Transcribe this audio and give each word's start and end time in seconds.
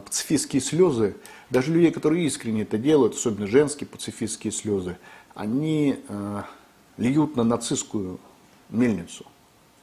Пацифистские 0.00 0.62
слезы, 0.62 1.16
даже 1.50 1.72
людей, 1.72 1.90
которые 1.90 2.26
искренне 2.26 2.62
это 2.62 2.78
делают, 2.78 3.14
особенно 3.14 3.46
женские 3.46 3.86
пацифистские 3.86 4.52
слезы, 4.52 4.96
они 5.34 6.00
э, 6.08 6.42
льют 6.96 7.36
на 7.36 7.44
нацистскую 7.44 8.18
мельницу. 8.70 9.26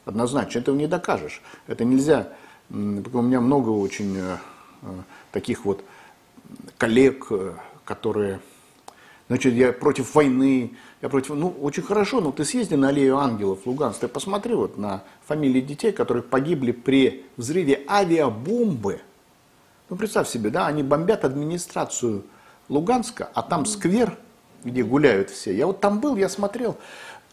Однозначно, 0.05 0.59
этого 0.59 0.75
не 0.75 0.87
докажешь. 0.87 1.41
Это 1.67 1.85
нельзя. 1.85 2.33
У 2.69 2.73
меня 2.73 3.41
много 3.41 3.69
очень 3.69 4.17
э, 4.17 4.37
э, 4.81 4.87
таких 5.31 5.65
вот 5.65 5.83
коллег, 6.77 7.27
э, 7.29 7.53
которые, 7.85 8.39
значит, 9.27 9.53
я 9.53 9.73
против 9.73 10.15
войны, 10.15 10.71
я 11.01 11.09
против, 11.09 11.35
ну, 11.35 11.49
очень 11.49 11.83
хорошо, 11.83 12.21
но 12.21 12.31
ты 12.31 12.45
съезди 12.45 12.75
на 12.75 12.89
аллею 12.89 13.17
ангелов 13.17 13.59
Луганск, 13.65 13.99
ты 13.99 14.07
посмотри 14.07 14.53
вот 14.53 14.77
на 14.77 15.03
фамилии 15.25 15.61
детей, 15.61 15.91
которые 15.91 16.23
погибли 16.23 16.71
при 16.71 17.25
взрыве 17.37 17.83
авиабомбы. 17.87 19.01
Ну, 19.91 19.97
представь 19.97 20.27
себе, 20.27 20.49
да, 20.49 20.65
они 20.65 20.81
бомбят 20.81 21.23
администрацию 21.23 22.23
Луганска, 22.69 23.29
а 23.35 23.43
там 23.43 23.67
сквер, 23.67 24.17
где 24.63 24.83
гуляют 24.83 25.29
все. 25.29 25.55
Я 25.55 25.67
вот 25.67 25.79
там 25.81 25.99
был, 25.99 26.15
я 26.15 26.29
смотрел, 26.29 26.77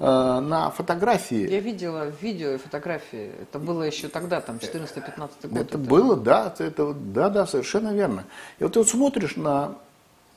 Э, 0.01 0.39
на 0.41 0.71
фотографии. 0.71 1.51
Я 1.51 1.59
видела 1.59 2.13
видео 2.21 2.53
и 2.53 2.57
фотографии. 2.57 3.33
Это 3.43 3.59
было 3.59 3.83
еще 3.83 4.07
тогда, 4.07 4.41
там, 4.41 4.57
14-15 4.57 5.19
год. 5.19 5.31
Это, 5.43 5.61
это 5.61 5.79
было, 5.79 6.17
да, 6.17 6.55
это, 6.57 6.95
да, 6.95 7.29
да, 7.29 7.47
совершенно 7.47 7.93
верно. 7.93 8.25
И 8.61 8.63
вот 8.63 8.75
ты 8.75 8.79
вот 8.79 8.89
смотришь 8.89 9.35
на, 9.35 9.75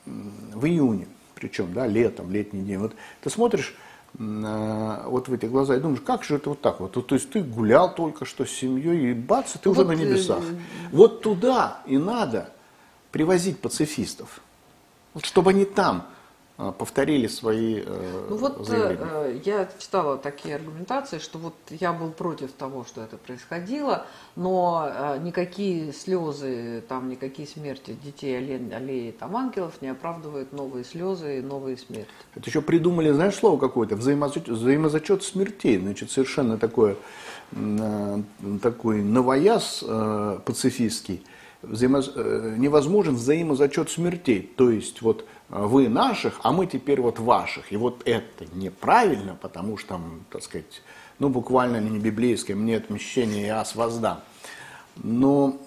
в 0.04 0.66
июне, 0.66 1.06
причем, 1.36 1.72
да, 1.72 1.86
летом, 1.86 2.32
летний 2.32 2.62
день, 2.62 2.78
вот 2.78 2.94
ты 3.20 3.30
смотришь 3.30 3.76
вот 4.14 5.28
в 5.28 5.32
эти 5.32 5.46
глаза 5.46 5.76
и 5.76 5.80
думаешь, 5.80 6.02
как 6.04 6.22
же 6.22 6.36
это 6.36 6.50
вот 6.50 6.60
так 6.60 6.80
вот? 6.80 6.92
То 7.06 7.14
есть 7.14 7.30
ты 7.30 7.42
гулял 7.42 7.94
только 7.94 8.24
что 8.24 8.44
с 8.44 8.50
семьей, 8.50 9.12
и 9.12 9.14
бац, 9.14 9.52
ты 9.52 9.68
вот, 9.68 9.78
уже 9.78 9.86
на 9.86 9.92
небесах. 9.92 10.42
Э, 10.42 10.54
вот 10.90 11.22
туда 11.22 11.80
и 11.86 11.96
надо 11.96 12.52
привозить 13.10 13.58
пацифистов. 13.60 14.40
Вот 15.14 15.24
чтобы 15.24 15.50
они 15.50 15.64
там 15.64 16.06
повторили 16.56 17.26
свои 17.26 17.82
э, 17.84 18.26
ну 18.28 18.36
вот 18.36 18.66
заявления. 18.66 19.06
Э, 19.10 19.40
я 19.44 19.68
читала 19.78 20.18
такие 20.18 20.56
аргументации, 20.56 21.18
что 21.18 21.38
вот 21.38 21.54
я 21.70 21.92
был 21.92 22.10
против 22.10 22.52
того, 22.52 22.84
что 22.84 23.00
это 23.00 23.16
происходило, 23.16 24.06
но 24.36 24.88
э, 24.88 25.18
никакие 25.22 25.92
слезы, 25.92 26.82
там 26.88 27.08
никакие 27.08 27.48
смерти 27.48 27.96
детей 28.04 28.36
аллеи, 28.36 28.72
аллеи 28.72 29.10
там 29.12 29.34
ангелов 29.34 29.80
не 29.80 29.88
оправдывают 29.88 30.52
новые 30.52 30.84
слезы 30.84 31.38
и 31.38 31.40
новые 31.40 31.78
смерти. 31.78 32.10
Это 32.34 32.48
еще 32.48 32.60
придумали, 32.60 33.10
знаешь, 33.10 33.34
слово 33.34 33.58
какое-то, 33.58 33.96
взаимозачет, 33.96 34.48
взаимозачет 34.48 35.22
смертей, 35.22 35.78
значит, 35.78 36.10
совершенно 36.10 36.58
такое, 36.58 36.96
такой 38.62 39.02
новояз 39.02 39.84
пацифистский, 40.44 41.24
взаимо, 41.62 42.02
невозможен 42.56 43.16
взаимозачет 43.16 43.90
смертей, 43.90 44.50
то 44.56 44.70
есть 44.70 45.02
вот 45.02 45.26
вы 45.52 45.90
наших, 45.90 46.40
а 46.42 46.50
мы 46.50 46.66
теперь 46.66 47.00
вот 47.00 47.18
ваших. 47.18 47.72
И 47.72 47.76
вот 47.76 48.02
это 48.06 48.46
неправильно, 48.54 49.36
потому 49.40 49.76
что, 49.76 50.00
так 50.30 50.42
сказать, 50.42 50.82
ну 51.18 51.28
буквально 51.28 51.76
не 51.76 51.98
библейское, 51.98 52.56
мне 52.56 52.78
отмещение 52.78 53.46
я 53.46 53.60
ас 53.60 53.74
воздам. 53.74 54.20
Но 54.96 55.58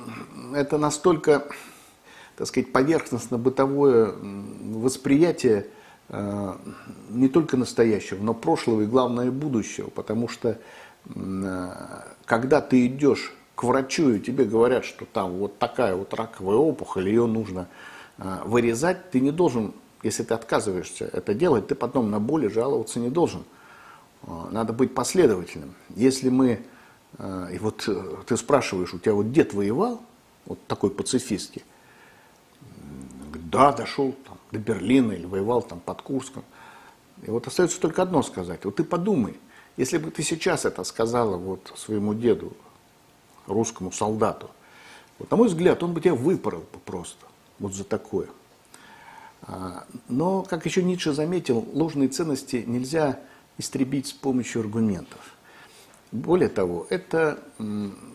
это 0.55 0.79
настолько, 0.79 1.47
так 2.35 2.47
сказать, 2.47 2.71
поверхностно-бытовое 2.71 4.15
восприятие 4.73 5.67
э, 6.09 6.53
не 7.09 7.29
только 7.29 7.55
настоящего, 7.55 8.23
но 8.23 8.33
прошлого 8.33 8.81
и, 8.81 8.85
главное, 8.87 9.29
будущего. 9.29 9.91
Потому 9.91 10.27
что 10.27 10.59
э, 11.13 11.69
когда 12.25 12.59
ты 12.61 12.87
идешь 12.87 13.33
к 13.53 13.63
врачу 13.63 14.13
и 14.13 14.19
тебе 14.19 14.45
говорят, 14.45 14.83
что 14.83 15.05
там 15.05 15.33
вот 15.33 15.59
такая 15.59 15.95
вот 15.95 16.11
раковая 16.15 16.57
опухоль, 16.57 17.07
ее 17.07 17.27
нужно 17.27 17.61
а, 17.61 17.94
вырезать 18.17 19.11
ты 19.11 19.19
не 19.19 19.31
должен, 19.31 19.73
если 20.03 20.23
ты 20.23 20.33
отказываешься 20.33 21.09
это 21.11 21.33
делать, 21.33 21.67
ты 21.67 21.75
потом 21.75 22.11
на 22.11 22.19
боли 22.19 22.47
жаловаться 22.47 22.99
не 22.99 23.09
должен. 23.09 23.43
А, 24.27 24.49
надо 24.51 24.73
быть 24.73 24.93
последовательным. 24.93 25.75
Если 25.95 26.29
мы, 26.29 26.65
а, 27.17 27.47
и 27.49 27.57
вот 27.57 27.83
э, 27.87 28.17
ты 28.25 28.37
спрашиваешь, 28.37 28.93
у 28.93 28.99
тебя 28.99 29.13
вот 29.13 29.31
дед 29.31 29.53
воевал, 29.53 30.01
вот 30.45 30.59
такой 30.67 30.89
пацифистский, 30.89 31.63
да, 33.33 33.71
дошел 33.71 34.13
там, 34.25 34.37
до 34.51 34.59
Берлина 34.59 35.11
или 35.11 35.25
воевал 35.25 35.61
там 35.61 35.79
под 35.79 36.01
Курском. 36.01 36.43
И 37.23 37.29
вот 37.29 37.47
остается 37.47 37.79
только 37.79 38.01
одно 38.01 38.23
сказать. 38.23 38.65
Вот 38.65 38.75
ты 38.75 38.83
подумай, 38.83 39.39
если 39.77 39.97
бы 39.97 40.11
ты 40.11 40.23
сейчас 40.23 40.65
это 40.65 40.83
сказала 40.83 41.37
вот 41.37 41.71
своему 41.75 42.13
деду, 42.13 42.53
русскому 43.47 43.91
солдату, 43.91 44.49
вот, 45.19 45.29
на 45.29 45.37
мой 45.37 45.47
взгляд, 45.47 45.81
он 45.83 45.93
бы 45.93 46.01
тебя 46.01 46.15
выпорол 46.15 46.61
бы 46.61 46.79
просто 46.83 47.25
вот 47.59 47.73
за 47.73 47.83
такое. 47.83 48.27
А, 49.43 49.85
но, 50.09 50.43
как 50.43 50.65
еще 50.65 50.83
Ницше 50.83 51.13
заметил, 51.13 51.67
ложные 51.73 52.09
ценности 52.09 52.63
нельзя 52.65 53.19
истребить 53.57 54.07
с 54.07 54.13
помощью 54.13 54.61
аргументов. 54.61 55.35
Более 56.11 56.49
того, 56.49 56.87
это 56.89 57.39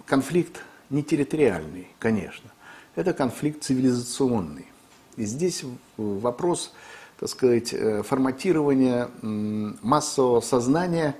конфликт 0.06 0.62
не 0.90 1.02
территориальный, 1.02 1.88
конечно, 1.98 2.50
это 2.94 3.12
конфликт 3.12 3.62
цивилизационный. 3.62 4.66
И 5.16 5.24
здесь 5.24 5.64
вопрос, 5.96 6.72
так 7.18 7.28
сказать, 7.28 7.72
э, 7.72 8.02
форматирования 8.02 9.10
массового 9.22 10.40
сознания 10.40 11.16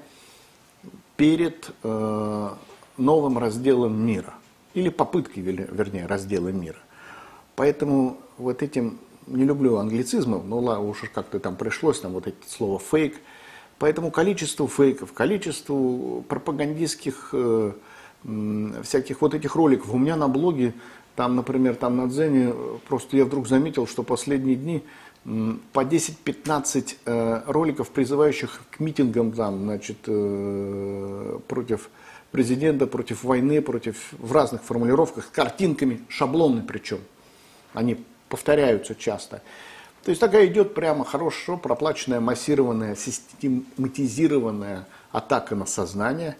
перед 1.16 1.70
э, 1.82 2.50
новым 2.96 3.38
разделом 3.38 4.00
мира. 4.00 4.34
Или 4.72 4.88
попыткой, 4.88 5.42
вернее, 5.42 6.06
раздела 6.06 6.48
мира. 6.48 6.78
Поэтому 7.60 8.16
вот 8.38 8.62
этим 8.62 8.98
не 9.26 9.44
люблю 9.44 9.76
англицизмов, 9.76 10.46
но 10.46 10.60
ладно, 10.60 10.82
уж 10.88 11.02
как-то 11.12 11.38
там 11.38 11.56
пришлось, 11.56 12.00
там 12.00 12.12
вот 12.12 12.26
это 12.26 12.38
слово 12.48 12.78
фейк. 12.78 13.20
Поэтому 13.78 14.10
количество 14.10 14.66
фейков, 14.66 15.12
количество 15.12 16.22
пропагандистских 16.26 17.34
э, 17.34 17.72
всяких 18.82 19.20
вот 19.20 19.34
этих 19.34 19.56
роликов. 19.56 19.92
У 19.92 19.98
меня 19.98 20.16
на 20.16 20.26
блоге, 20.26 20.72
там, 21.16 21.36
например, 21.36 21.74
там 21.74 21.98
на 21.98 22.06
Дзене, 22.06 22.54
просто 22.88 23.18
я 23.18 23.26
вдруг 23.26 23.46
заметил, 23.46 23.86
что 23.86 24.04
последние 24.04 24.56
дни 24.56 24.82
по 25.74 25.84
10-15 25.84 26.96
э, 27.04 27.42
роликов, 27.46 27.90
призывающих 27.90 28.62
к 28.70 28.80
митингам 28.80 29.32
там, 29.32 29.64
значит, 29.64 29.98
э, 30.06 31.38
против 31.46 31.90
президента, 32.30 32.86
против 32.86 33.22
войны, 33.22 33.60
против 33.60 34.14
в 34.18 34.32
разных 34.32 34.62
формулировках, 34.62 35.30
картинками, 35.30 36.00
шаблонны 36.08 36.62
причем 36.66 37.00
они 37.74 38.04
повторяются 38.28 38.94
часто. 38.94 39.42
То 40.04 40.10
есть 40.10 40.20
такая 40.20 40.46
идет 40.46 40.74
прямо 40.74 41.04
хорошо 41.04 41.56
проплаченная, 41.56 42.20
массированная, 42.20 42.96
систематизированная 42.96 44.86
атака 45.12 45.54
на 45.54 45.66
сознание. 45.66 46.36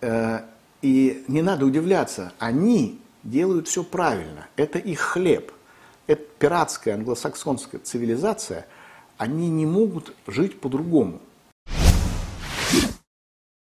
Э, 0.00 0.40
и 0.80 1.24
не 1.28 1.42
надо 1.42 1.66
удивляться, 1.66 2.32
они 2.38 2.98
делают 3.22 3.68
все 3.68 3.84
правильно. 3.84 4.48
Это 4.56 4.78
их 4.78 5.00
хлеб. 5.00 5.52
Это 6.06 6.22
пиратская 6.38 6.94
англосаксонская 6.94 7.80
цивилизация. 7.80 8.66
Они 9.18 9.50
не 9.50 9.66
могут 9.66 10.14
жить 10.26 10.58
по-другому. 10.58 11.20